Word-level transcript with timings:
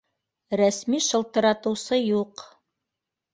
—Рәсми 0.61 1.01
шылтыратыусы 1.07 2.01
юҡ 2.01 2.45